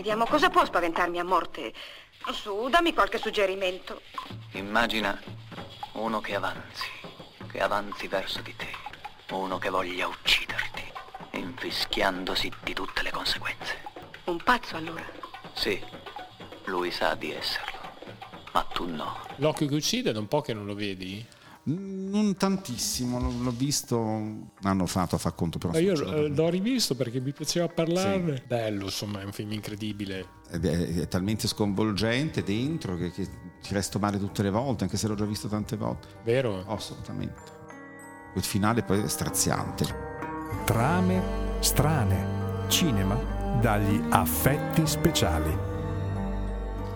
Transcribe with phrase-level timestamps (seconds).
[0.00, 1.74] Vediamo cosa può spaventarmi a morte.
[2.32, 4.00] Su, dammi qualche suggerimento.
[4.52, 5.20] Immagina
[5.92, 6.88] uno che avanzi,
[7.52, 8.68] che avanzi verso di te,
[9.32, 10.90] uno che voglia ucciderti,
[11.32, 13.82] infischiandosi di tutte le conseguenze.
[14.24, 15.04] Un pazzo allora?
[15.52, 15.78] Sì,
[16.64, 17.80] lui sa di esserlo,
[18.52, 19.20] ma tu no.
[19.36, 21.22] L'occhio che uccide da un po' che non lo vedi?
[21.62, 25.78] Non tantissimo, l'ho visto un anno fa, fa conto però.
[25.78, 25.94] Io
[26.28, 28.36] l'ho rivisto perché mi piaceva parlarne.
[28.36, 28.42] Sì.
[28.46, 30.26] Bello, insomma, è un film incredibile.
[30.48, 33.28] È, è, talmente sconvolgente dentro che, che,
[33.60, 36.08] ci resto male tutte le volte, anche se l'ho già visto tante volte.
[36.24, 36.64] Vero?
[36.66, 37.58] Oh, assolutamente.
[38.34, 39.84] Il finale poi è straziante.
[40.64, 41.22] Trame
[41.60, 42.38] strane.
[42.68, 43.14] Cinema
[43.60, 45.69] dagli affetti speciali.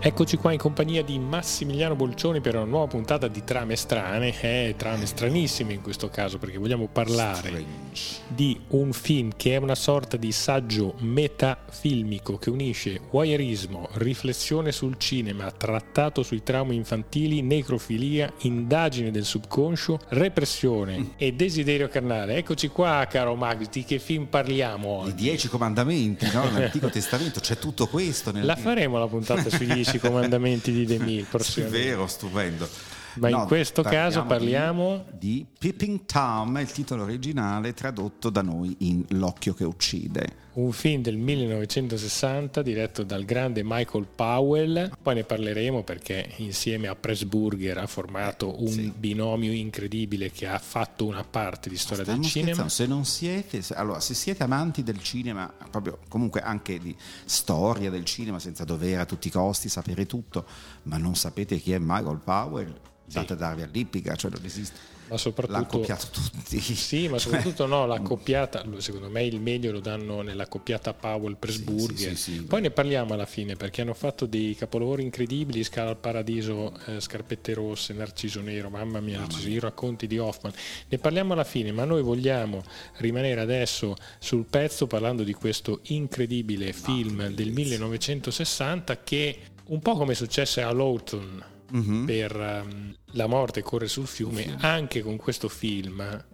[0.07, 4.75] Eccoci qua in compagnia di Massimiliano Bolcioni per una nuova puntata di Trame Strane, eh,
[4.77, 8.03] trame stranissime in questo caso perché vogliamo parlare Strange.
[8.29, 14.99] di un film che è una sorta di saggio metafilmico che unisce voyeurismo, riflessione sul
[14.99, 21.05] cinema, trattato sui traumi infantili, necrofilia, indagine del subconscio, repressione mm.
[21.17, 22.37] e desiderio carnale.
[22.37, 25.09] Eccoci qua caro Max, di che film parliamo oggi?
[25.09, 26.45] I Dieci Comandamenti, no?
[26.53, 28.33] Nell'Antico Testamento c'è tutto questo.
[28.33, 28.45] Nel...
[28.45, 31.27] La faremo la puntata sui Dieci comandamenti di De Mille.
[31.39, 32.69] Sì, vero, stupendo.
[33.15, 38.43] Ma no, in questo caso parliamo di, di Peeping Tom, il titolo originale tradotto da
[38.43, 40.43] noi in L'occhio che uccide.
[40.55, 46.95] Un film del 1960 diretto dal grande Michael Powell, poi ne parleremo perché insieme a
[46.95, 48.93] Pressburger ha formato un sì.
[48.97, 52.69] binomio incredibile che ha fatto una parte di storia del cinema.
[52.69, 56.95] Se non siete, allora, se siete amanti del cinema, proprio comunque anche di
[57.25, 60.47] storia del cinema senza dover a tutti i costi sapere tutto,
[60.85, 62.73] ma non sapete chi è Michael Powell,
[63.09, 63.17] sì.
[63.17, 64.94] andate a darvi all'ippica, cioè non esiste.
[65.09, 66.61] Ma soprattutto, l'ha accoppiato tutti.
[66.61, 71.37] Sì, ma soprattutto no, l'ha accoppiata, secondo me il meglio lo danno nella coppiata Powell
[71.39, 72.17] Pressburger.
[72.17, 75.99] Sì, sì, Poi ne parliamo alla fine perché hanno fatto dei capolavori incredibili, Scala al
[75.99, 79.49] Paradiso, eh, Scarpette Rosse, Narciso Nero, mamma mia, mamma mia.
[79.49, 80.53] i racconti di Hoffman.
[80.89, 82.63] Ne parliamo alla fine, ma noi vogliamo
[82.97, 90.15] rimanere adesso sul pezzo parlando di questo incredibile film del 1960 che un po' come
[90.15, 92.05] successe a Lawton uh-huh.
[92.05, 96.25] per um, La morte corre sul fiume, anche con questo film,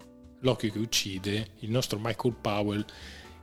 [0.42, 2.84] L'occhio che uccide, il nostro Michael Powell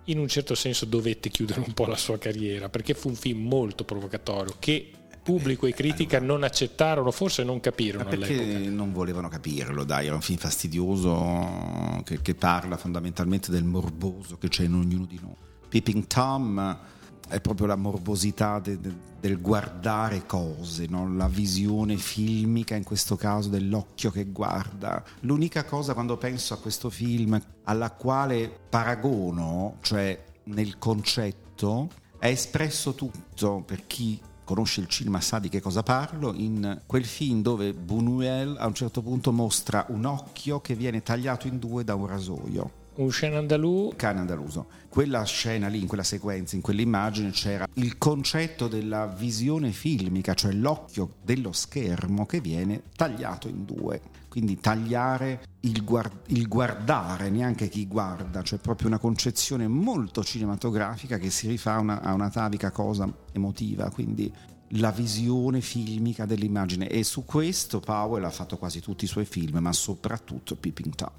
[0.05, 3.45] in un certo senso dovette chiudere un po' la sua carriera perché fu un film
[3.45, 4.91] molto provocatorio che
[5.21, 8.69] pubblico e critica non accettarono, forse non capirono perché all'epoca.
[8.69, 14.47] non volevano capirlo, dai, era un film fastidioso che, che parla fondamentalmente del morboso che
[14.47, 15.35] c'è in ognuno di noi.
[15.67, 16.79] Peeping Tom
[17.27, 21.13] è proprio la morbosità de, de, del guardare cose, no?
[21.13, 25.03] la visione filmica in questo caso dell'occhio che guarda.
[25.21, 31.89] L'unica cosa quando penso a questo film alla quale paragono, cioè nel concetto,
[32.19, 37.03] è espresso tutto per chi conosce il cinema sa di che cosa parlo, in quel
[37.03, 41.83] film dove Buñuel a un certo punto mostra un occhio che viene tagliato in due
[41.83, 43.93] da un rasoio un scena andalù.
[43.95, 44.67] Cane andaluso.
[44.89, 50.51] Quella scena lì, in quella sequenza, in quell'immagine c'era il concetto della visione filmica, cioè
[50.53, 54.01] l'occhio dello schermo che viene tagliato in due.
[54.27, 61.17] Quindi tagliare il, guard- il guardare, neanche chi guarda, cioè proprio una concezione molto cinematografica
[61.17, 63.89] che si rifà una, a una tavica cosa emotiva.
[63.89, 64.31] Quindi
[64.71, 69.57] la visione filmica dell'immagine e su questo Powell ha fatto quasi tutti i suoi film,
[69.59, 71.11] ma soprattutto Peeping Tom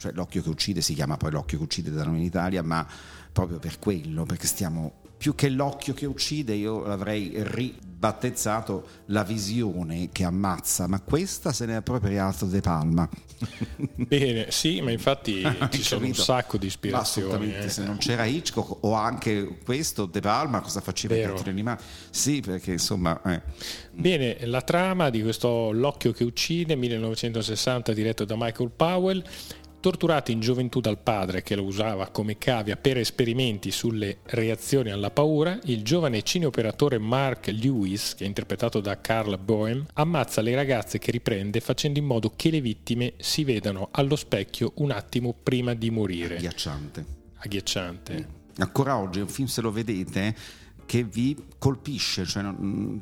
[0.00, 2.86] cioè l'occhio che uccide si chiama poi l'occhio che uccide da noi in Italia, ma
[3.30, 10.08] proprio per quello, perché stiamo più che l'occhio che uccide, io l'avrei ribattezzato la visione
[10.10, 13.06] che ammazza, ma questa se ne è appropriato De Palma.
[13.96, 17.54] Bene, sì, ma infatti ci sono un sacco di ispirazioni.
[17.54, 17.68] Eh.
[17.68, 21.38] Se non c'era Hitchcock o anche questo De Palma, cosa faceva Vero.
[21.38, 21.84] i animati?
[22.08, 23.20] Sì, perché insomma...
[23.24, 23.42] Eh.
[23.92, 29.22] Bene, la trama di questo L'occhio che uccide, 1960, diretto da Michael Powell,
[29.80, 35.10] Torturato in gioventù dal padre che lo usava come cavia per esperimenti sulle reazioni alla
[35.10, 40.98] paura, il giovane cineoperatore Mark Lewis, che è interpretato da Carl Boehm, ammazza le ragazze
[40.98, 45.72] che riprende facendo in modo che le vittime si vedano allo specchio un attimo prima
[45.72, 46.36] di morire.
[46.36, 47.04] Agghiacciante.
[47.38, 48.28] Agghiacciante.
[48.58, 50.36] Ancora oggi è un film, se lo vedete,
[50.90, 53.00] che vi colpisce, cioè non,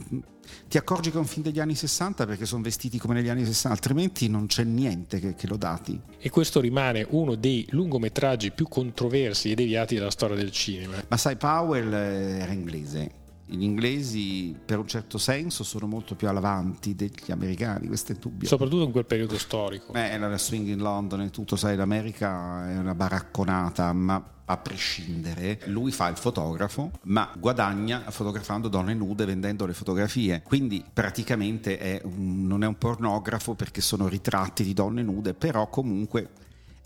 [0.68, 3.46] ti accorgi che è un film degli anni 60 perché sono vestiti come negli anni
[3.46, 5.98] 60, altrimenti non c'è niente che, che lo dati.
[6.18, 11.02] E questo rimane uno dei lungometraggi più controversi e deviati della storia del cinema.
[11.08, 13.17] Ma sai, Powell era inglese
[13.50, 18.46] gli inglesi per un certo senso sono molto più avanti degli americani, questo è dubbio.
[18.46, 19.92] Soprattutto in quel periodo storico.
[19.92, 25.60] Beh, la swing in London e tutto, sai, l'America è una baracconata, ma a prescindere,
[25.66, 30.42] lui fa il fotografo, ma guadagna fotografando donne nude vendendo le fotografie.
[30.42, 35.68] Quindi praticamente è un, non è un pornografo perché sono ritratti di donne nude, però
[35.68, 36.30] comunque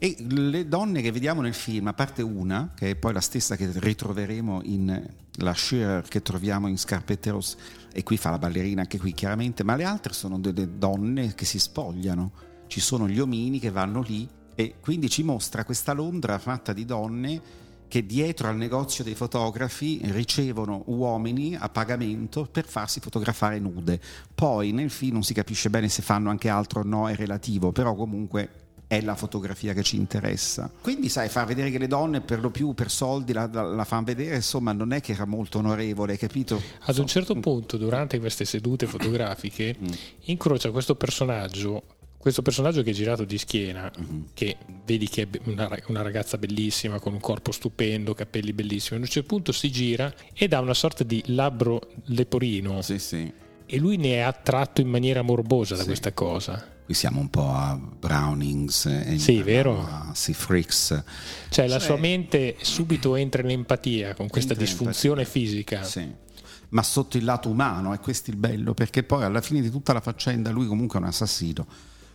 [0.03, 3.55] e le donne che vediamo nel film, a parte una, che è poi la stessa
[3.55, 7.57] che ritroveremo in la Shearer che troviamo in Scarpetteros,
[7.93, 11.45] e qui fa la ballerina anche qui chiaramente, ma le altre sono delle donne che
[11.45, 12.33] si spogliano.
[12.67, 16.85] Ci sono gli omini che vanno lì e quindi ci mostra questa Londra fatta di
[16.85, 17.41] donne
[17.87, 24.01] che dietro al negozio dei fotografi ricevono uomini a pagamento per farsi fotografare nude.
[24.35, 27.71] Poi nel film non si capisce bene se fanno anche altro o no, è relativo,
[27.71, 28.62] però comunque
[28.93, 30.71] è la fotografia che ci interessa.
[30.83, 33.85] Quindi, sai, far vedere che le donne per lo più per soldi la, la, la
[33.85, 36.61] fanno vedere, insomma, non è che era molto onorevole, capito?
[36.81, 39.93] Ad un certo punto, durante queste sedute fotografiche, mm.
[40.25, 44.27] incrocia questo personaggio questo personaggio che è girato di schiena, uh-huh.
[44.33, 49.03] che vedi che è una, una, ragazza bellissima con un corpo stupendo, capelli bellissimi, a
[49.03, 52.81] un certo punto si gira e dà una sorta di labbro leporino.
[52.81, 53.33] Sì, sì.
[53.67, 55.87] E lui ne è attratto in maniera morbosa da sì.
[55.89, 59.81] questa cosa qui siamo un po' a Brownings e sì, vero.
[59.81, 61.03] a Seafreaks.
[61.49, 65.83] Cioè, la sua mente subito entra in empatia con questa disfunzione fisica.
[65.83, 66.21] Sì.
[66.69, 69.71] Ma sotto il lato umano, e questo è il bello, perché poi alla fine di
[69.71, 71.67] tutta la faccenda lui comunque è un assassino,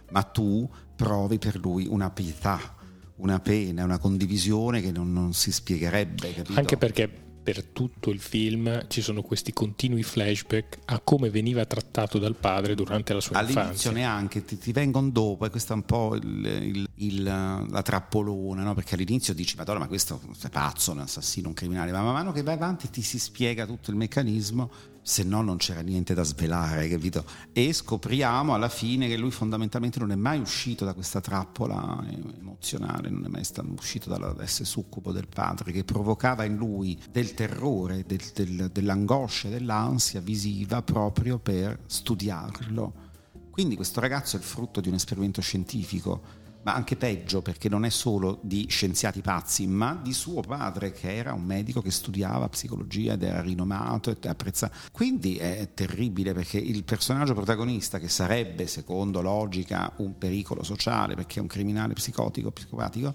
[0.09, 2.75] ma tu provi per lui una pietà,
[3.17, 6.33] una pena, una condivisione che non, non si spiegherebbe.
[6.33, 6.59] Capito?
[6.59, 7.09] Anche perché
[7.47, 12.75] per tutto il film ci sono questi continui flashback a come veniva trattato dal padre
[12.75, 13.91] durante la sua All'inizio infanzia.
[13.91, 18.63] neanche, ti, ti, vengono dopo e questa è un po' il, il, il, la trappolona,
[18.63, 18.73] no?
[18.73, 22.33] perché all'inizio dici madonna ma questo è pazzo, un assassino, un criminale, ma man mano
[22.33, 24.69] che vai avanti ti si spiega tutto il meccanismo
[25.07, 27.23] se no non c'era niente da svelare, capito?
[27.53, 32.05] E scopriamo alla fine che lui fondamentalmente non è mai uscito da questa trappola
[32.37, 37.33] emozionale, non è mai stato uscito dall'essere succubo del padre, che provocava in lui del
[37.35, 43.05] terrore, del, del, dell'angoscia, dell'ansia visiva proprio per studiarlo.
[43.49, 46.21] Quindi questo ragazzo è il frutto di un esperimento scientifico
[46.63, 51.15] ma anche peggio perché non è solo di scienziati pazzi, ma di suo padre che
[51.15, 54.75] era un medico che studiava psicologia ed era rinomato e apprezzato.
[54.91, 61.39] Quindi è terribile perché il personaggio protagonista che sarebbe, secondo logica, un pericolo sociale perché
[61.39, 63.13] è un criminale psicotico, psicopatico,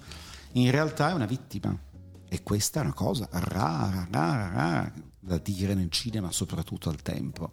[0.52, 1.76] in realtà è una vittima.
[2.28, 7.52] E questa è una cosa rara, rara, rara da dire nel cinema, soprattutto al tempo.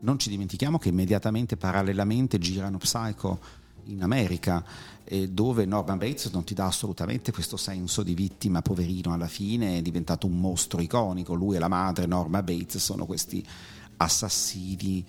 [0.00, 3.40] Non ci dimentichiamo che immediatamente, parallelamente, girano Psycho
[3.86, 4.64] in America,
[5.04, 9.78] eh, dove Norman Bates non ti dà assolutamente questo senso di vittima, poverino, alla fine
[9.78, 13.44] è diventato un mostro iconico, lui e la madre Norma Bates sono questi
[13.96, 15.04] assassini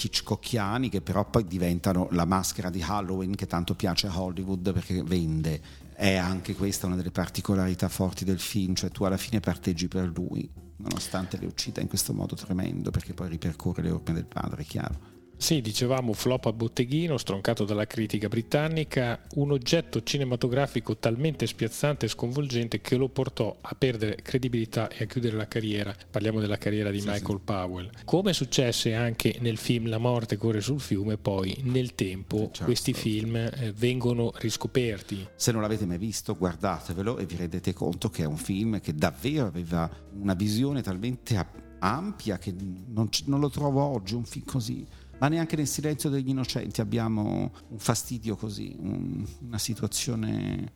[0.00, 5.02] hitchcockiani che però poi diventano la maschera di Halloween che tanto piace a Hollywood perché
[5.02, 5.60] vende.
[5.92, 10.08] È anche questa una delle particolarità forti del film, cioè tu alla fine parteggi per
[10.14, 14.62] lui, nonostante le uccida in questo modo tremendo perché poi ripercorre le orme del padre,
[14.62, 15.17] è chiaro.
[15.40, 22.08] Sì, dicevamo flop a botteghino, stroncato dalla critica britannica, un oggetto cinematografico talmente spiazzante e
[22.08, 25.94] sconvolgente che lo portò a perdere credibilità e a chiudere la carriera.
[26.10, 27.44] Parliamo della carriera di sì, Michael sì.
[27.44, 27.90] Powell.
[28.04, 32.64] Come successe anche nel film La morte corre sul fiume, poi nel tempo certo.
[32.64, 35.24] questi film eh, vengono riscoperti.
[35.36, 38.92] Se non l'avete mai visto, guardatevelo e vi rendete conto che è un film che
[38.92, 39.88] davvero aveva
[40.18, 42.52] una visione talmente ampia che
[42.88, 44.84] non, non lo trovo oggi un film così
[45.18, 50.72] ma neanche nel silenzio degli innocenti abbiamo un fastidio così, un, una situazione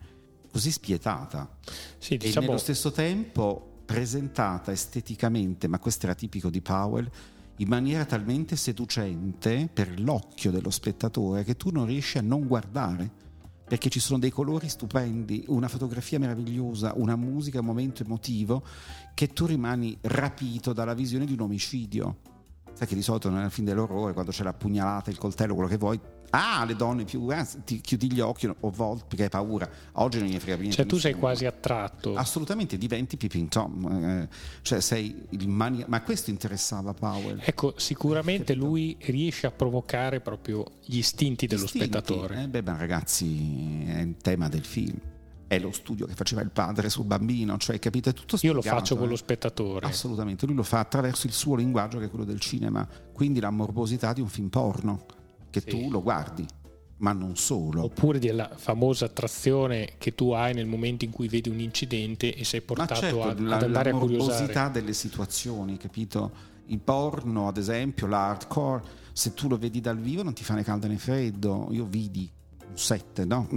[0.51, 1.59] così spietata.
[1.99, 2.45] Sì, diciamo...
[2.45, 7.11] E nello stesso tempo presentata esteticamente, ma questo era tipico di Powell,
[7.57, 13.21] in maniera talmente seducente per l'occhio dello spettatore che tu non riesci a non guardare
[13.73, 18.63] perché ci sono dei colori stupendi, una fotografia meravigliosa, una musica, un momento emotivo
[19.15, 22.17] che tu rimani rapito dalla visione di un omicidio
[22.75, 25.77] sai che di solito nel film dell'orrore quando c'è la pugnalata, il coltello, quello che
[25.77, 26.01] vuoi,
[26.31, 29.69] ah, le donne più eh, ti chiudi gli occhi o volte perché hai paura.
[29.93, 30.77] Oggi non gli frega niente.
[30.77, 32.15] Cioè, tu sei quasi attratto.
[32.15, 33.87] Assolutamente, diventi Pippin Tom.
[33.87, 34.29] Eh,
[34.63, 35.85] cioè, sei il mania...
[35.89, 37.41] Ma questo interessava Powell.
[37.45, 41.87] Ecco, sicuramente lui riesce a provocare proprio gli istinti dello istinti.
[41.87, 42.43] spettatore.
[42.43, 44.99] Eh, beh, ma ragazzi, è il tema del film
[45.53, 48.67] è lo studio che faceva il padre sul bambino, cioè capite tutto spiegato.
[48.67, 49.87] Io lo faccio con lo spettatore.
[49.87, 53.51] Assolutamente, lui lo fa attraverso il suo linguaggio che è quello del cinema, quindi la
[53.51, 55.05] morbosità di un film porno
[55.51, 55.69] che sì.
[55.69, 56.47] tu lo guardi.
[56.99, 57.83] Ma non solo.
[57.83, 62.45] Oppure della famosa attrazione che tu hai nel momento in cui vedi un incidente e
[62.45, 64.31] sei portato certo, a, la, ad andare la a curiosare.
[64.31, 66.31] La morbosità delle situazioni, capito?
[66.67, 68.83] Il porno, ad esempio, l'hardcore,
[69.13, 71.69] se tu lo vedi dal vivo non ti fa né caldo né freddo.
[71.73, 72.31] Io vidi
[72.69, 73.49] un set, no?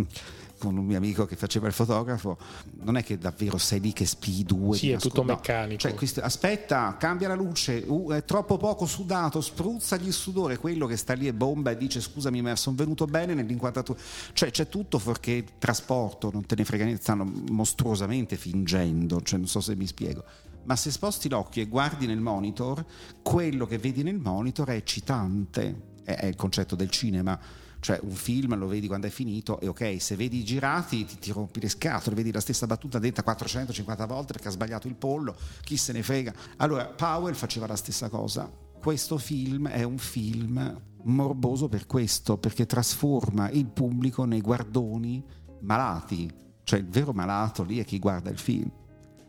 [0.65, 2.37] Con un mio amico che faceva il fotografo,
[2.81, 4.77] non è che davvero sei lì che spii due.
[4.77, 5.33] Sì, è tutto no.
[5.33, 5.79] meccanico.
[5.79, 10.87] Cioè, questo, aspetta, cambia la luce, uh, è troppo poco sudato, spruzzagli il sudore, quello
[10.87, 13.99] che sta lì e bomba e dice scusami ma sono venuto bene nell'inquadratura.
[14.33, 19.47] Cioè c'è tutto fuorché trasporto, non te ne frega niente, stanno mostruosamente fingendo, cioè, non
[19.47, 20.23] so se mi spiego
[20.65, 22.83] ma se sposti l'occhio e guardi nel monitor,
[23.21, 27.39] quello che vedi nel monitor è eccitante, è, il concetto del cinema
[27.85, 31.19] cioè un film lo vedi quando è finito e ok, se vedi i girati ti,
[31.19, 34.95] ti rompi le scatole, vedi la stessa battuta detta 450 volte perché ha sbagliato il
[34.95, 36.33] pollo, chi se ne frega.
[36.57, 38.51] Allora Powell faceva la stessa cosa.
[38.81, 45.23] Questo film è un film morboso per questo, perché trasforma il pubblico nei guardoni
[45.59, 46.27] malati,
[46.63, 48.71] cioè il vero malato lì è chi guarda il film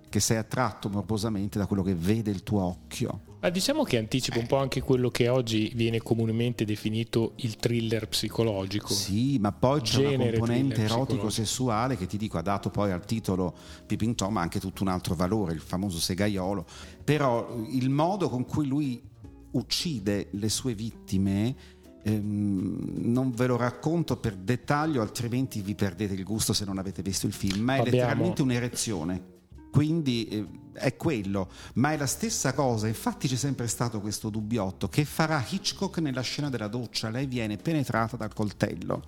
[0.09, 3.26] che sei attratto morbosamente da quello che vede il tuo occhio.
[3.47, 8.09] Ma diciamo che anticipa un po' anche quello che oggi viene comunemente definito il thriller
[8.09, 8.93] psicologico.
[8.93, 13.05] Sì, ma poi c'è Genere una componente erotico-sessuale che ti dico ha dato poi al
[13.05, 13.55] titolo
[13.87, 16.67] Pippin Tom anche tutto un altro valore, il famoso segaiolo.
[17.05, 19.01] Però il modo con cui lui
[19.53, 21.55] uccide le sue vittime
[22.03, 27.01] ehm, non ve lo racconto per dettaglio, altrimenti vi perdete il gusto se non avete
[27.01, 27.97] visto il film, ma è Abbiamo...
[27.97, 29.35] letteralmente un'erezione
[29.77, 34.89] quindi eh, è quello, ma è la stessa cosa, infatti c'è sempre stato questo dubbiotto,
[34.89, 39.03] che farà Hitchcock nella scena della doccia, lei viene penetrata dal coltello.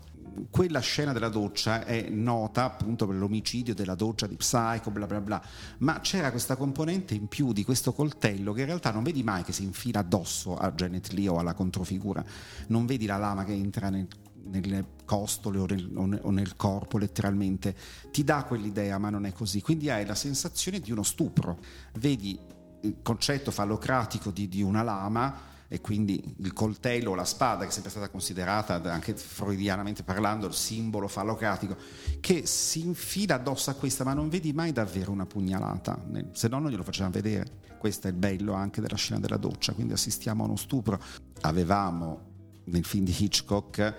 [0.51, 5.23] Quella scena della doccia è nota appunto per l'omicidio della doccia di Psycho, bla bla
[5.23, 5.43] bla,
[5.79, 9.45] ma c'era questa componente in più di questo coltello che in realtà non vedi mai
[9.45, 12.23] che si infila addosso a Janet Lee o alla controfigura,
[12.67, 14.07] non vedi la lama che entra nel
[14.51, 17.75] nelle costole o nel, o nel, corpo letteralmente,
[18.11, 19.61] ti dà quell'idea, ma non è così.
[19.61, 21.59] Quindi hai la sensazione di uno stupro.
[21.99, 22.39] Vedi
[22.83, 27.69] il concetto fallocratico di, di una lama e quindi il coltello o la spada, che
[27.69, 31.77] è sempre stata considerata anche freudianamente parlando il simbolo fallocratico,
[32.21, 36.03] che si infila addosso a questa, ma non vedi mai davvero una pugnalata,
[36.33, 37.67] se no non glielo facevano vedere.
[37.79, 41.01] Questo è il bello anche della scena della doccia, quindi assistiamo a uno stupro.
[41.43, 42.29] Avevamo
[42.65, 43.95] nel film di Hitchcock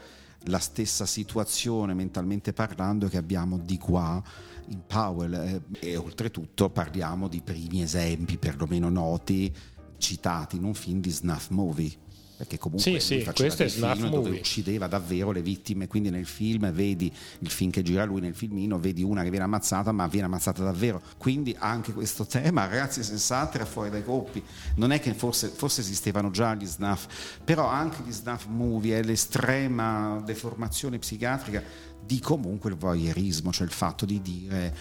[0.50, 4.22] la stessa situazione mentalmente parlando che abbiamo di qua
[4.68, 5.34] in Powell.
[5.34, 9.54] Eh, e oltretutto parliamo di primi esempi perlomeno noti
[9.98, 12.08] citati in un film di snuff movie
[12.40, 16.72] perché comunque sì, sì, questo è film dove uccideva davvero le vittime, quindi nel film
[16.72, 20.28] vedi il film che gira lui nel filmino, vedi una che viene ammazzata, ma viene
[20.28, 21.02] ammazzata davvero.
[21.18, 24.42] Quindi anche questo tema, ragazzi sensati, era fuori dai coppi.
[24.76, 27.08] Non è che forse, forse esistevano già gli snuff,
[27.44, 31.62] però anche gli snuff movie e l'estrema deformazione psichiatrica
[32.02, 34.74] di comunque il voyeurismo, cioè il fatto di dire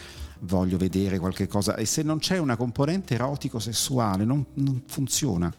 [0.42, 5.52] voglio vedere qualche cosa e se non c'è una componente erotico-sessuale non, non funziona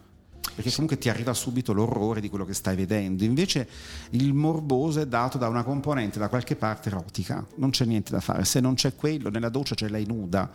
[0.60, 3.24] perché comunque ti arriva subito l'orrore di quello che stai vedendo.
[3.24, 3.66] Invece
[4.10, 8.20] il morboso è dato da una componente da qualche parte erotica, non c'è niente da
[8.20, 8.44] fare.
[8.44, 10.51] Se non c'è quello, nella doccia c'è lei nuda.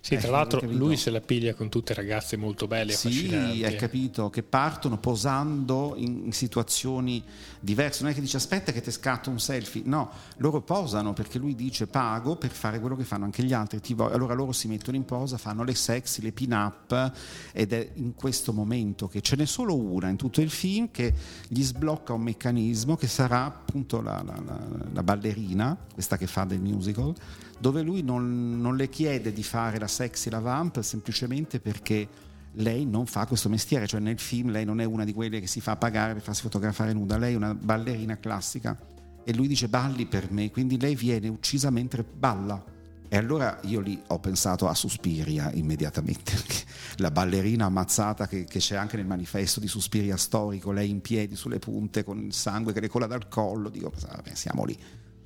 [0.00, 3.76] Sì, tra eh, l'altro lui se la piglia con tutte ragazze molto belle, sì, hai
[3.76, 7.22] capito, che partono posando in situazioni
[7.60, 8.02] diverse.
[8.02, 11.54] Non è che dice aspetta che ti scatto un selfie, no, loro posano perché lui
[11.54, 13.80] dice pago per fare quello che fanno anche gli altri.
[13.98, 17.12] Allora loro si mettono in posa, fanno le sexy, le pin-up
[17.52, 21.12] ed è in questo momento che ce n'è solo una in tutto il film che
[21.48, 24.58] gli sblocca un meccanismo che sarà appunto la, la, la,
[24.92, 27.14] la ballerina, questa che fa del musical,
[27.60, 32.08] dove lui non, non, le chiede di fare la sexy, la vamp, semplicemente perché
[32.54, 35.46] lei non fa questo mestiere, cioè nel film lei non è una di quelle che
[35.46, 38.76] si fa pagare per farsi fotografare nuda, lei è una ballerina classica.
[39.22, 42.64] E lui dice balli per me, quindi lei viene uccisa mentre balla.
[43.12, 46.32] E allora io lì ho pensato a Suspiria immediatamente,
[46.96, 51.36] la ballerina ammazzata che, che, c'è anche nel manifesto di Suspiria storico, lei in piedi
[51.36, 53.92] sulle punte con il sangue che le cola dal collo, dico,
[54.32, 54.78] siamo lì.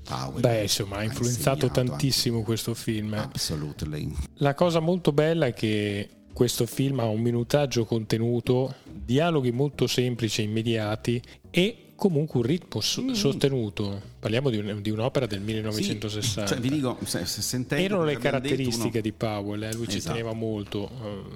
[0.04, 0.40] Power.
[0.40, 2.46] Beh, insomma, ha influenzato tantissimo anche.
[2.46, 3.14] questo film.
[3.14, 4.12] Absolutely.
[4.34, 10.42] La cosa molto bella è che questo film ha un minutaggio contenuto, dialoghi molto semplici
[10.42, 13.12] e immediati e comunque un ritmo mm.
[13.12, 14.12] sostenuto.
[14.18, 16.46] Parliamo di, un, di, un'opera del 1960.
[16.46, 19.00] Sì, cioè, vi dico, se, se Erano le caratteristiche uno...
[19.00, 19.72] di Powell, eh?
[19.74, 19.92] lui esatto.
[19.92, 20.90] ci teneva molto.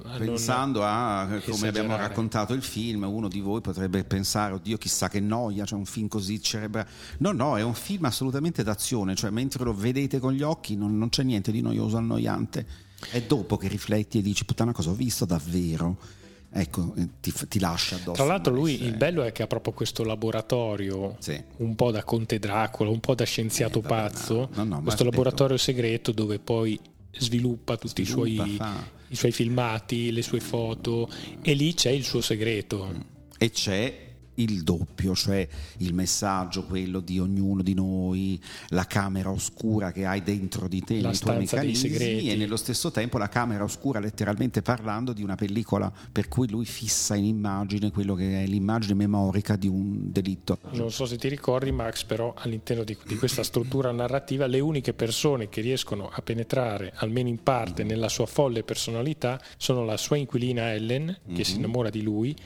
[0.05, 1.69] A Pensando a come esagerare.
[1.69, 5.79] abbiamo raccontato il film, uno di voi potrebbe pensare, oddio, chissà che noia, c'è cioè
[5.79, 6.89] un film così cerebrale.
[7.19, 10.97] No, no, è un film assolutamente d'azione, cioè mentre lo vedete con gli occhi non,
[10.97, 12.87] non c'è niente di noioso, annoiante.
[13.11, 16.18] È dopo che rifletti e dici, puttana, cosa ho visto davvero?
[16.53, 18.13] Ecco, eh, ti, ti, lascia addosso.
[18.13, 21.43] Tra l'altro lui, il bello è che ha proprio questo laboratorio, sì.
[21.59, 25.57] un po' da Conte Dracula, un po' da scienziato eh, pazzo, no, no, questo laboratorio
[25.57, 26.79] segreto dove poi
[27.13, 28.87] sviluppa tutti sviluppa, i suoi...
[29.11, 31.09] I suoi filmati, le sue foto
[31.41, 32.93] e lì c'è il suo segreto.
[33.39, 34.08] E c'è
[34.39, 35.47] il doppio, cioè
[35.79, 41.01] il messaggio, quello di ognuno di noi, la camera oscura che hai dentro di te,
[41.01, 45.35] la i tuoi meccanismi e nello stesso tempo la camera oscura letteralmente parlando di una
[45.35, 50.59] pellicola per cui lui fissa in immagine quello che è l'immagine memorica di un delitto.
[50.73, 54.93] Non so se ti ricordi Max, però all'interno di, di questa struttura narrativa le uniche
[54.93, 60.17] persone che riescono a penetrare almeno in parte nella sua folle personalità sono la sua
[60.17, 61.43] inquilina Ellen, che mm-hmm.
[61.43, 62.37] si innamora di lui,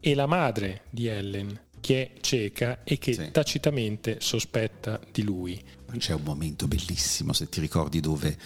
[0.00, 3.30] e la madre di Ellen, che è cieca e che sì.
[3.30, 5.62] tacitamente sospetta di lui.
[5.96, 8.36] C'è un momento bellissimo, se ti ricordi, dove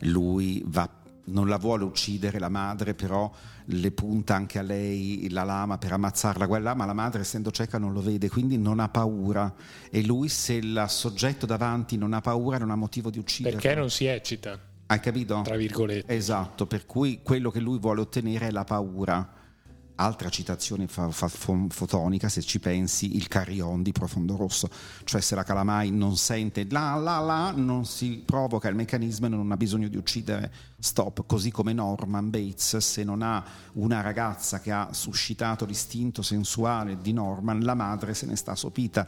[0.00, 0.88] lui va,
[1.24, 3.30] non la vuole uccidere la madre, però
[3.64, 7.78] le punta anche a lei la lama per ammazzarla quella, ma la madre essendo cieca
[7.78, 9.52] non lo vede, quindi non ha paura
[9.90, 13.56] e lui se il soggetto davanti non ha paura non ha motivo di uccidere.
[13.56, 14.58] Perché non si eccita.
[14.86, 15.42] Hai capito?
[15.42, 16.12] Tra virgolette.
[16.12, 19.38] Esatto, per cui quello che lui vuole ottenere è la paura
[20.00, 24.68] altra citazione fa, fa, fotonica, se ci pensi, il carillon di Profondo Rosso,
[25.04, 29.28] cioè se la calamai non sente la la la, non si provoca il meccanismo e
[29.28, 34.60] non ha bisogno di uccidere, stop, così come Norman Bates, se non ha una ragazza
[34.60, 39.06] che ha suscitato l'istinto sensuale di Norman, la madre se ne sta sopita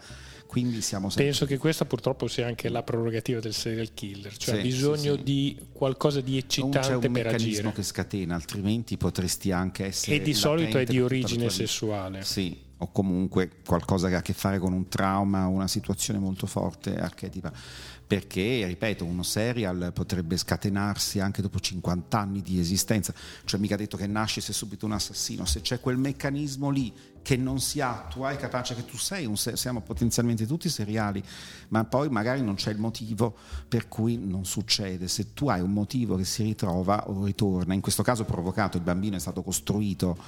[0.53, 1.25] quindi siamo sempre...
[1.25, 5.19] Penso che questa purtroppo sia anche la prerogativa del serial killer, cioè sì, bisogno sì,
[5.19, 5.23] sì.
[5.23, 6.99] di qualcosa di eccitante per agire.
[7.01, 10.17] C'è un meccanismo che scatena, altrimenti potresti anche essere...
[10.17, 12.23] E di solito è di origine sessuale.
[12.23, 16.47] Sì, o comunque qualcosa che ha a che fare con un trauma una situazione molto
[16.47, 17.53] forte archetipa.
[18.05, 23.97] Perché, ripeto, uno serial potrebbe scatenarsi anche dopo 50 anni di esistenza, cioè mica detto
[23.97, 28.31] che nasce se subito un assassino, se c'è quel meccanismo lì che non si attua,
[28.31, 31.23] è capace che tu sei, un, siamo potenzialmente tutti seriali,
[31.69, 33.35] ma poi magari non c'è il motivo
[33.67, 35.09] per cui non succede.
[35.09, 38.83] Se tu hai un motivo che si ritrova o ritorna, in questo caso provocato, il
[38.83, 40.19] bambino è stato costruito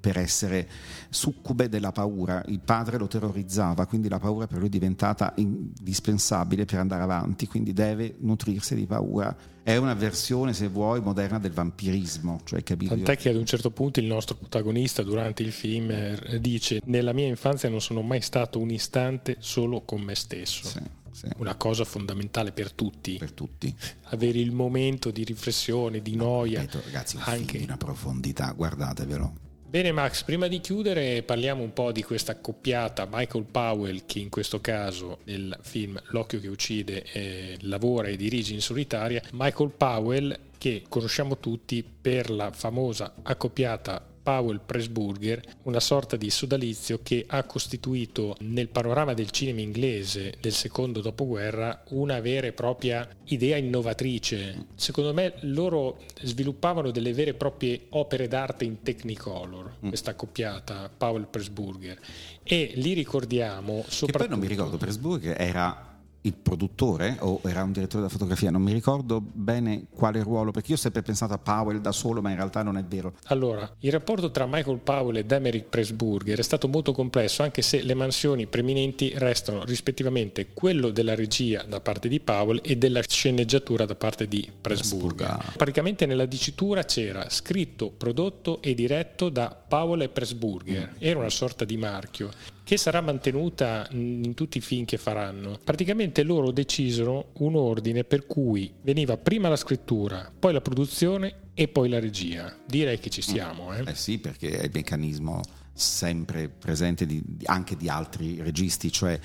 [0.00, 0.68] per essere
[1.10, 2.42] succube della paura.
[2.46, 7.46] Il padre lo terrorizzava, quindi la paura per lui è diventata indispensabile per andare avanti,
[7.46, 9.36] quindi deve nutrirsi di paura.
[9.62, 12.40] È una versione, se vuoi, moderna del vampirismo.
[12.44, 16.80] Cioè, Tant'è che ad un certo punto il nostro protagonista durante il film eh, dice
[16.86, 20.66] nella mia infanzia non sono mai stato un istante solo con me stesso.
[20.66, 20.80] Sì.
[21.10, 21.26] Sì.
[21.38, 23.16] Una cosa fondamentale per tutti.
[23.16, 23.74] Per tutti.
[24.10, 26.60] Avere il momento di riflessione, di no, noia.
[26.60, 27.44] Ripeto, ragazzi, un anche...
[27.44, 32.32] film di una profondità, guardatevelo Bene Max, prima di chiudere parliamo un po' di questa
[32.32, 38.16] accoppiata Michael Powell che in questo caso nel film L'occhio che uccide eh, lavora e
[38.16, 39.20] dirige in solitaria.
[39.32, 47.00] Michael Powell che conosciamo tutti per la famosa accoppiata Powell Pressburger, una sorta di sodalizio
[47.02, 53.08] che ha costituito nel panorama del cinema inglese del secondo dopoguerra una vera e propria
[53.24, 54.66] idea innovatrice.
[54.74, 59.88] Secondo me loro sviluppavano delle vere e proprie opere d'arte in Technicolor, mm.
[59.88, 61.98] questa accoppiata Powell Pressburger.
[62.42, 64.06] E li ricordiamo soprattutto...
[64.06, 65.87] Che poi non mi ricordo, Pressburger era
[66.28, 70.70] il produttore o era un direttore della fotografia, non mi ricordo bene quale ruolo, perché
[70.70, 73.14] io ho sempre pensato a Powell da solo, ma in realtà non è vero.
[73.24, 77.82] Allora, il rapporto tra Michael Powell ed Emerick Pressburger è stato molto complesso, anche se
[77.82, 83.84] le mansioni preminenti restano rispettivamente quello della regia da parte di Powell e della sceneggiatura
[83.84, 85.54] da parte di Pressburger.
[85.56, 91.64] Praticamente nella dicitura c'era scritto, prodotto e diretto da Powell e Pressburger, era una sorta
[91.64, 92.30] di marchio
[92.68, 95.58] che sarà mantenuta in tutti i film che faranno.
[95.64, 101.68] Praticamente loro decisero un ordine per cui veniva prima la scrittura, poi la produzione e
[101.68, 102.54] poi la regia.
[102.66, 103.72] Direi che ci siamo.
[103.72, 105.40] Eh, eh sì, perché è il meccanismo
[105.72, 109.18] sempre presente di, anche di altri registi, cioè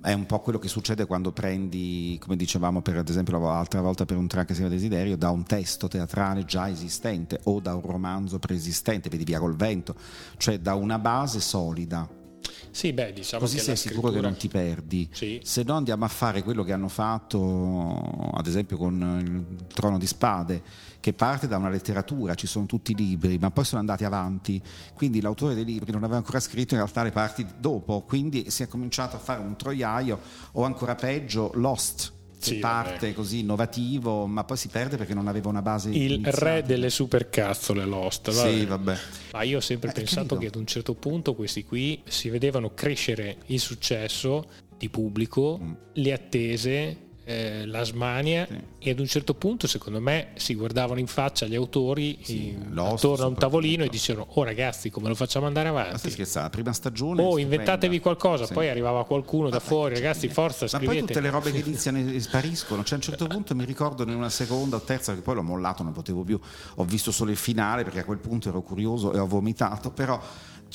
[0.00, 4.04] è un po' quello che succede quando prendi, come dicevamo per ad esempio l'altra volta
[4.04, 7.74] per un track che si chiama Desiderio, da un testo teatrale già esistente o da
[7.74, 9.96] un romanzo preesistente, vedi via col vento,
[10.36, 12.22] cioè da una base solida
[12.70, 14.08] sì, beh, diciamo Così sei scrittura...
[14.08, 15.08] sicuro che non ti perdi.
[15.12, 15.40] Sì.
[15.42, 20.06] Se no andiamo a fare quello che hanno fatto, ad esempio, con il Trono di
[20.06, 20.62] Spade,
[21.00, 24.60] che parte da una letteratura, ci sono tutti i libri, ma poi sono andati avanti.
[24.94, 28.62] Quindi l'autore dei libri non aveva ancora scritto in realtà le parti dopo, quindi si
[28.62, 30.20] è cominciato a fare un troiaio
[30.52, 32.14] o ancora peggio Lost
[32.54, 33.12] sì, parte vabbè.
[33.14, 35.90] così innovativo, ma poi si perde perché non aveva una base.
[35.90, 36.38] Il iniziale.
[36.38, 38.32] re delle supercazzole Lost.
[38.32, 38.50] Vabbè.
[38.52, 38.96] Sì, vabbè.
[39.32, 42.74] Ma io ho sempre eh, pensato che ad un certo punto questi qui si vedevano
[42.74, 44.44] crescere il successo
[44.76, 45.72] di pubblico, mm.
[45.94, 48.56] le attese eh, l'Asmania sì.
[48.78, 52.78] e ad un certo punto secondo me si guardavano in faccia gli autori sì, in,
[52.78, 56.14] attorno a un tavolino e dicevano oh ragazzi come lo facciamo andare avanti?
[56.16, 58.52] la prima stagione oh inventatevi qualcosa sì.
[58.52, 61.98] poi arrivava qualcuno da fuori ragazzi forza scrivete ma poi tutte le robe che iniziano
[61.98, 62.82] e spariscono.
[62.82, 65.42] Cioè a un certo punto mi ricordo in una seconda o terza che poi l'ho
[65.42, 66.38] mollato non potevo più.
[66.76, 70.20] Ho visto solo il finale perché a quel punto ero curioso e ho vomitato però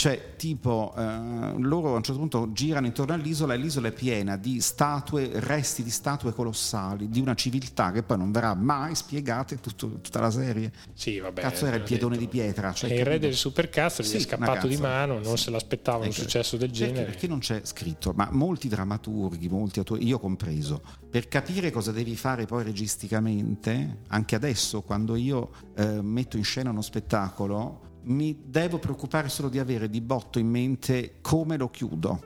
[0.02, 4.36] cioè, tipo, eh, loro a un certo punto girano intorno all'isola e l'isola è piena
[4.36, 9.54] di statue, resti di statue colossali, di una civiltà che poi non verrà mai spiegata
[9.54, 10.72] in tutta la serie.
[10.96, 11.42] Sì, vabbè.
[11.42, 12.32] Cazzo era il piedone detto.
[12.32, 12.74] di pietra.
[12.74, 15.44] Cioè, e il re del supercazzo gli sì, è scappato di mano, non sì.
[15.44, 17.06] se l'aspettava un successo del genere.
[17.06, 22.16] Perché non c'è scritto, ma molti drammaturghi, molti autori, io compreso, per capire cosa devi
[22.16, 28.80] fare poi registicamente, anche adesso quando io eh, metto in scena uno spettacolo, mi devo
[28.80, 32.22] preoccupare solo di avere di botto in mente come lo chiudo,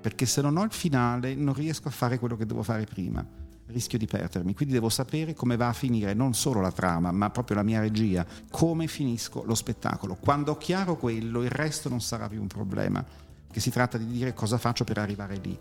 [0.00, 3.24] perché se non ho il finale non riesco a fare quello che devo fare prima,
[3.66, 7.30] rischio di perdermi, quindi devo sapere come va a finire non solo la trama, ma
[7.30, 10.16] proprio la mia regia, come finisco lo spettacolo.
[10.16, 13.04] Quando ho chiaro quello, il resto non sarà più un problema,
[13.50, 15.58] che si tratta di dire cosa faccio per arrivare lì.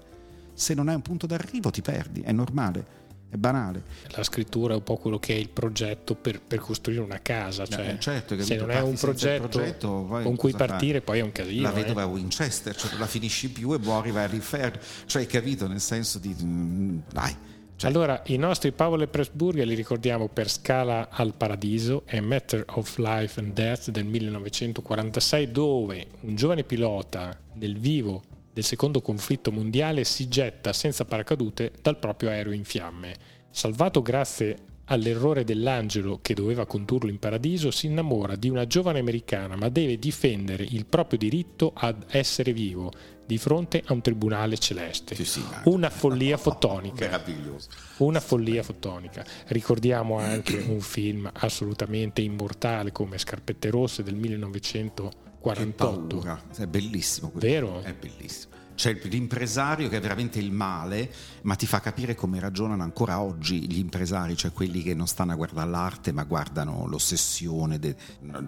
[0.53, 3.83] Se non hai un punto d'arrivo ti perdi, è normale è banale.
[4.15, 7.65] La scrittura è un po' quello che è il progetto per, per costruire una casa,
[7.67, 11.01] cioè, eh, certo, se non è un progetto, progetto con cui partire fai?
[11.01, 11.61] poi è un casino.
[11.61, 12.05] La vedova eh.
[12.05, 16.35] Winchester, cioè la finisci più e può arrivare all'inferno, cioè hai capito nel senso di...
[16.41, 17.35] Mm, dai.
[17.75, 17.89] Cioè.
[17.89, 22.97] Allora, i nostri Paolo e Pressburger li ricordiamo per Scala al Paradiso e Matter of
[22.97, 28.23] Life and Death del 1946, dove un giovane pilota nel vivo
[28.60, 33.15] del secondo conflitto mondiale si getta senza paracadute dal proprio aereo in fiamme.
[33.50, 39.56] Salvato grazie all'errore dell'angelo che doveva condurlo in paradiso, si innamora di una giovane americana,
[39.56, 42.91] ma deve difendere il proprio diritto ad essere vivo
[43.26, 45.15] di fronte a un tribunale celeste.
[45.15, 47.24] Sì, sì, una follia fotonica.
[47.98, 49.24] Una follia fotonica.
[49.48, 56.39] Ricordiamo anche un film assolutamente immortale come Scarpette Rosse del 1900 48.
[56.58, 57.32] È bellissimo.
[57.36, 57.82] Vero?
[57.82, 58.48] È bellissimo.
[58.79, 61.11] C'è l'impresario che è veramente il male,
[61.41, 65.33] ma ti fa capire come ragionano ancora oggi gli impresari, cioè quelli che non stanno
[65.33, 67.93] a guardare l'arte, ma guardano l'ossessione, de,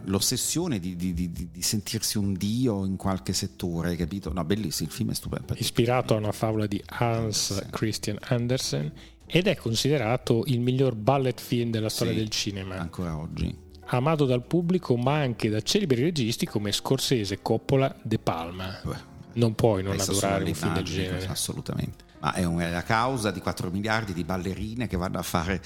[0.06, 4.32] l'ossessione di, di, di, di, sentirsi un dio in qualche settore, capito?
[4.32, 5.54] No, bellissimo, il film è stupendo.
[5.58, 7.70] Ispirato a una favola di Hans sì.
[7.70, 8.90] Christian Andersen
[9.26, 12.78] ed è considerato il miglior ballet film della storia sì, del cinema.
[12.78, 13.54] Ancora oggi
[13.94, 18.80] amato dal pubblico ma anche da celebri registi come Scorsese, Coppola, De Palma.
[18.82, 21.28] Beh, non puoi non adorare un film del genere.
[21.28, 25.24] Assolutamente ma è, un, è la causa di 4 miliardi di ballerine che vanno a
[25.24, 25.60] fare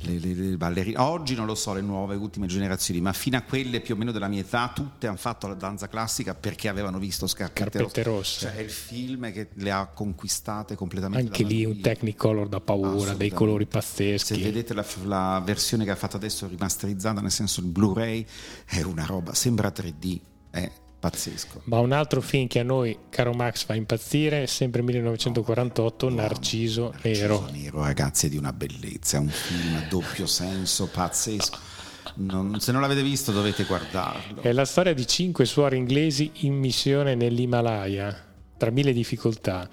[0.00, 0.98] le, le, le, ballerine.
[0.98, 4.10] Oggi non lo so, le nuove, ultime generazioni, ma fino a quelle più o meno
[4.10, 8.40] della mia età, tutte hanno fatto la danza classica perché avevano visto Scarpette, Scarpette rosse.
[8.40, 11.26] Cioè, è il film che le ha conquistate completamente.
[11.26, 14.34] Anche lì un Technicolor da paura, dei colori pazzeschi.
[14.34, 18.26] Se vedete la, la versione che ha fatto adesso rimasterizzata, nel senso il Blu-ray,
[18.66, 20.18] è una roba, sembra 3D.
[20.50, 21.62] Eh, Pazzesco.
[21.64, 26.90] Ma un altro film che a noi, caro Max, fa impazzire, sempre 1948, no, Narciso,
[26.90, 27.48] Narciso Nero.
[27.50, 31.58] Nero, ragazzi, è di una bellezza, è un film a doppio senso, pazzesco.
[32.16, 34.42] Non, se non l'avete visto dovete guardarlo.
[34.42, 38.14] È la storia di cinque suore inglesi in missione nell'Himalaya,
[38.58, 39.66] tra mille difficoltà.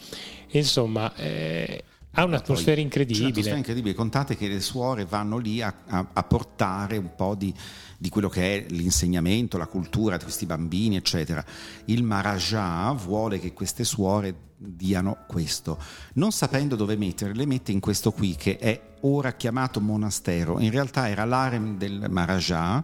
[0.52, 1.84] Insomma, eh,
[2.18, 3.26] ha un'atmosfera incredibile.
[3.26, 3.94] Un'atmosfera incredibile.
[3.94, 7.54] Contate che le suore vanno lì a, a, a portare un po' di
[7.98, 11.44] di quello che è l'insegnamento, la cultura di questi bambini, eccetera.
[11.86, 15.80] Il Maharaja vuole che queste suore diano questo.
[16.14, 20.60] Non sapendo dove mettere, le mette in questo qui che è ora chiamato monastero.
[20.60, 22.84] In realtà era l'harem del Maharaja,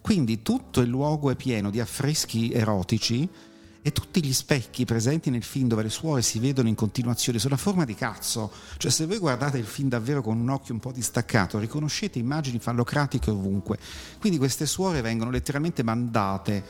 [0.00, 3.28] quindi tutto il luogo è pieno di affreschi erotici
[3.86, 7.52] e tutti gli specchi presenti nel film dove le suore si vedono in continuazione sono
[7.52, 8.50] a forma di cazzo.
[8.78, 12.58] Cioè se voi guardate il film davvero con un occhio un po' distaccato, riconoscete immagini
[12.58, 13.78] fallocratiche ovunque.
[14.18, 16.64] Quindi queste suore vengono letteralmente mandate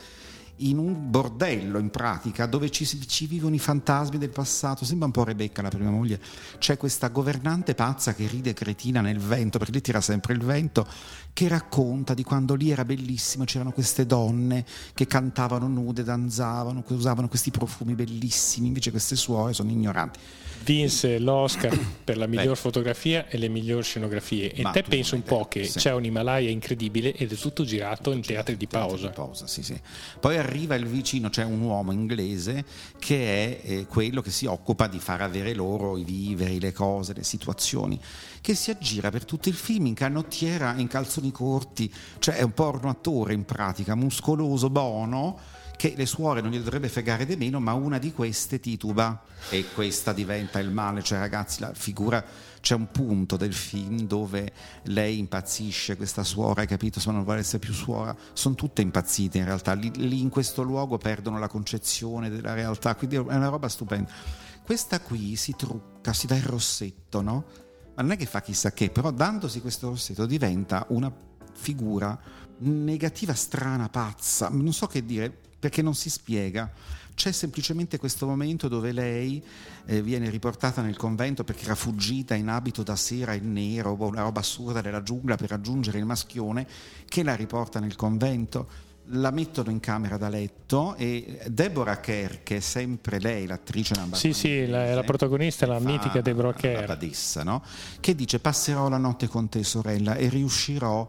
[0.57, 4.85] in un bordello in pratica dove ci, ci, vivono i fantasmi del passato.
[4.85, 6.19] Sembra un po' Rebecca, la prima moglie.
[6.57, 10.87] C'è questa governante pazza che ride cretina nel vento, perché lì tira sempre il vento,
[11.33, 16.93] che racconta di quando lì era bellissimo, c'erano queste donne che cantavano nude, danzavano, che
[16.93, 20.19] usavano questi profumi bellissimi, invece queste suore sono ignoranti
[20.65, 22.55] vinse l'Oscar per la miglior Beh.
[22.55, 24.51] fotografia e le migliori scenografie.
[24.51, 25.77] E Ma te pensi un po' che sì.
[25.77, 29.07] c'è un Himalaya incredibile ed è tutto girato in teatri di pausa.
[29.07, 29.79] Di pausa sì, sì.
[30.19, 32.63] Poi arriva il vicino, c'è un uomo inglese
[32.97, 37.13] che è eh, quello che si occupa di far avere loro i viveri, le cose,
[37.13, 37.99] le situazioni,
[38.41, 42.53] che si aggira per tutto il film in canottiera, in calzoni corti, cioè è un
[42.53, 45.37] porno attore in pratica, muscoloso, bono
[45.75, 49.23] che le suore non gli dovrebbe fregare di meno, ma una di queste tituba.
[49.49, 52.23] E questa diventa il male, cioè ragazzi la figura
[52.65, 54.51] c'è un punto del film dove
[54.85, 56.99] lei impazzisce, questa suora, hai capito?
[56.99, 60.63] Se non vuole essere più suora, sono tutte impazzite in realtà, lì, lì in questo
[60.63, 64.11] luogo perdono la concezione della realtà, quindi è una roba stupenda.
[64.63, 67.45] Questa qui si trucca, si dà il rossetto, no?
[67.93, 71.13] Ma non è che fa chissà che, però dandosi questo rossetto diventa una
[71.53, 72.19] figura
[72.57, 76.71] negativa, strana, pazza, non so che dire, perché non si spiega
[77.15, 79.43] c'è semplicemente questo momento dove lei
[79.85, 84.21] eh, viene riportata nel convento perché era fuggita in abito da sera in nero, una
[84.21, 86.67] roba assurda della giungla per raggiungere il maschione
[87.07, 92.57] che la riporta nel convento la mettono in camera da letto e Deborah Kerr, che
[92.57, 96.79] è sempre lei, l'attrice Sì, sì, la, la protagonista è la mitica Deborah Kerr.
[96.81, 97.63] La badessa, no?
[97.99, 101.07] Che dice passerò la notte con te sorella e riuscirò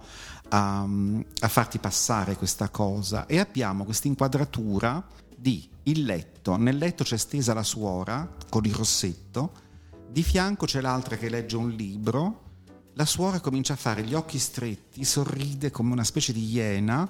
[0.49, 3.27] a, a farti passare questa cosa.
[3.27, 5.03] E abbiamo questa inquadratura
[5.35, 9.53] di il letto, nel letto c'è stesa la suora con il rossetto,
[10.09, 12.43] di fianco c'è l'altra che legge un libro,
[12.95, 17.09] la suora comincia a fare gli occhi stretti, sorride come una specie di iena,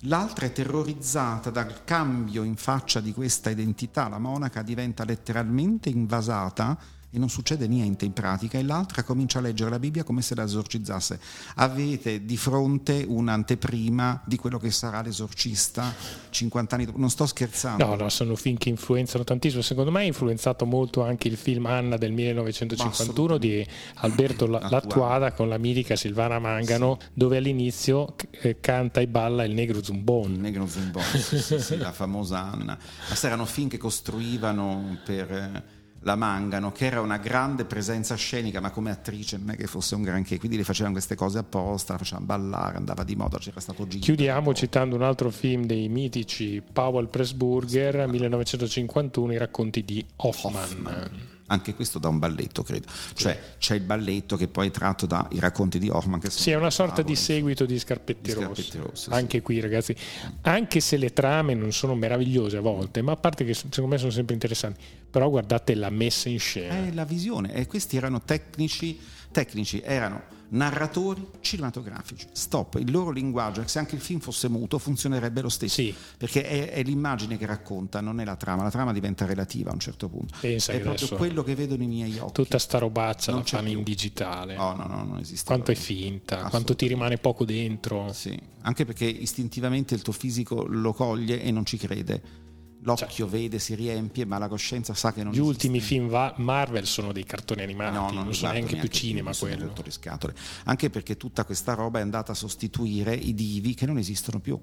[0.00, 6.78] l'altra è terrorizzata dal cambio in faccia di questa identità, la monaca diventa letteralmente invasata
[7.12, 10.34] e non succede niente in pratica e l'altra comincia a leggere la Bibbia come se
[10.36, 11.18] la esorcizzasse.
[11.56, 15.92] Avete di fronte un'anteprima di quello che sarà l'esorcista
[16.30, 16.98] 50 anni dopo.
[16.98, 17.84] Non sto scherzando.
[17.84, 19.62] No, no, sono film che influenzano tantissimo.
[19.62, 25.48] Secondo me ha influenzato molto anche il film Anna del 1951 di Alberto Lattuada con
[25.48, 27.08] la mitica Silvana Mangano, sì.
[27.12, 30.32] dove all'inizio eh, canta e balla il negro zumbon.
[30.34, 32.78] Il negro zumbon, sì, sì, la famosa Anna.
[33.08, 38.60] Ma erano film che costruivano per eh, la Mangano, che era una grande presenza scenica,
[38.60, 41.92] ma come attrice non è che fosse un granché, quindi le facevano queste cose apposta,
[41.92, 44.04] la facevano ballare, andava di moda, c'era stato Gigi.
[44.04, 50.62] Chiudiamo citando un altro film dei mitici Powell Pressburger, 1951, i racconti di Hoffman.
[50.62, 51.10] Hoffman
[51.50, 52.86] anche questo da un balletto, credo.
[53.14, 56.20] Cioè c'è il balletto che poi è tratto dai racconti di Hoffman.
[56.20, 59.10] Che sì, è una sorta di seguito di Scarpetti, di Scarpetti Rosse.
[59.10, 59.42] Anche sì.
[59.42, 59.94] qui, ragazzi,
[60.42, 63.98] anche se le trame non sono meravigliose a volte, ma a parte che secondo me
[63.98, 66.86] sono sempre interessanti, però guardate la messa in scena.
[66.86, 68.98] È la visione, e questi erano tecnici,
[69.30, 72.26] tecnici erano narratori cinematografici.
[72.32, 75.74] Stop, il loro linguaggio, se anche il film fosse muto, funzionerebbe lo stesso.
[75.74, 75.94] Sì.
[76.16, 78.62] Perché è, è, l'immagine che racconta, non è la trama.
[78.62, 80.34] La trama diventa relativa a un certo punto.
[80.40, 82.32] Pensa è proprio quello che vedono i miei occhi.
[82.32, 83.78] Tutta sta robaccia non la fanno più.
[83.78, 84.56] in digitale.
[84.56, 85.46] Oh, no, no, non esiste.
[85.46, 88.12] Quanto è finta, quanto ti rimane poco dentro.
[88.12, 92.39] Sì, anche perché istintivamente il tuo fisico lo coglie e non ci crede
[92.82, 95.50] l'occhio cioè, vede, si riempie, ma la coscienza sa che non Gli esiste.
[95.50, 99.34] ultimi film va- Marvel sono dei cartoni animati, no, non, non sono neanche più cinema
[99.34, 99.72] quello.
[99.88, 100.34] Scatole.
[100.64, 104.58] Anche perché tutta questa roba è andata a sostituire i divi che non esistono più.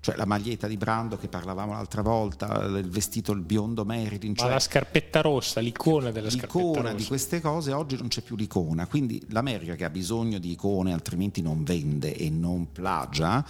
[0.00, 4.36] Cioè la maglietta di Brando che parlavamo l'altra volta, il vestito, il biondo Marilyn.
[4.36, 6.78] Cioè ma la scarpetta rossa, l'icona della l'icona scarpetta rossa.
[6.78, 8.86] L'icona di queste cose, oggi non c'è più l'icona.
[8.86, 13.44] Quindi l'America che ha bisogno di icone, altrimenti non vende e non plagia,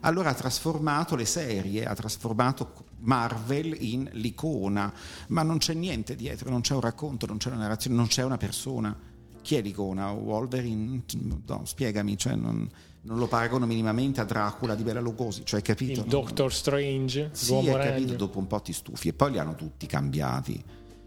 [0.00, 4.92] allora ha trasformato le serie, ha trasformato Marvel in l'icona,
[5.28, 8.22] ma non c'è niente dietro, non c'è un racconto, non c'è una narrazione, non c'è
[8.22, 8.96] una persona.
[9.40, 10.10] Chi è l'icona?
[10.10, 11.02] Wolverine?
[11.46, 12.68] No, spiegami, cioè non,
[13.02, 16.00] non, lo paragono minimamente a Dracula di Bela Lugosi, cioè capito?
[16.00, 19.54] Il Doctor Strange, sì, è capito, dopo un po' ti stufi e poi li hanno
[19.56, 20.62] tutti cambiati.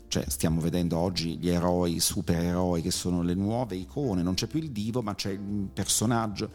[0.08, 4.60] Cioè, stiamo vedendo oggi gli eroi, supereroi che sono le nuove icone, non c'è più
[4.60, 6.50] il divo, ma c'è il personaggio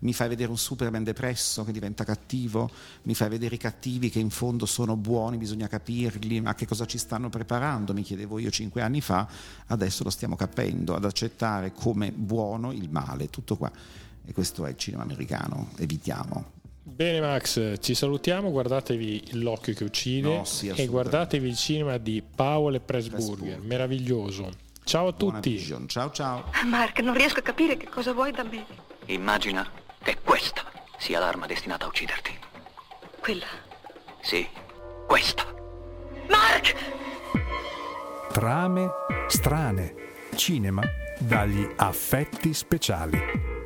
[0.00, 2.70] mi fai vedere un Superman depresso che diventa cattivo,
[3.02, 6.86] mi fai vedere i cattivi che in fondo sono buoni, bisogna capirli, ma che cosa
[6.86, 7.92] ci stanno preparando?
[7.92, 9.28] Mi chiedevo io cinque anni fa,
[9.66, 13.70] adesso lo stiamo capendo, ad accettare come buono il male, tutto qua.
[14.24, 16.58] E questo è il cinema americano, evitiamo.
[16.82, 22.18] Bene Max, ci salutiamo, guardatevi L'occhio che uccide no, sì, e guardatevi il cinema di
[22.18, 24.50] e Pressburger, meraviglioso.
[24.82, 25.52] Ciao a Buona tutti.
[25.52, 25.86] Vision.
[25.86, 26.50] Ciao ciao.
[26.66, 28.66] Mark, non riesco a capire che cosa vuoi da me.
[29.06, 30.62] Immagina che questa
[30.98, 32.38] sia l'arma destinata a ucciderti.
[33.20, 33.46] Quella?
[34.20, 34.48] Sì,
[35.06, 35.44] questa.
[36.28, 36.74] Mark!
[38.32, 38.90] Trame
[39.26, 39.94] strane.
[40.34, 40.82] Cinema
[41.18, 43.59] dagli affetti speciali.